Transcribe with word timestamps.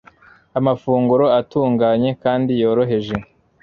amafunguro 0.59 1.25
atunganye 1.39 2.09
kandi 2.23 2.51
yoroheje 2.61 3.15